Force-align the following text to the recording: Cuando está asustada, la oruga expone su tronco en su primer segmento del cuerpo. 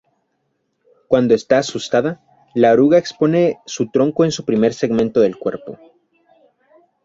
Cuando 1.07 1.35
está 1.35 1.59
asustada, 1.59 2.21
la 2.55 2.71
oruga 2.73 2.97
expone 2.97 3.59
su 3.67 3.91
tronco 3.91 4.25
en 4.25 4.31
su 4.31 4.43
primer 4.45 4.73
segmento 4.73 5.19
del 5.19 5.37
cuerpo. 5.37 5.77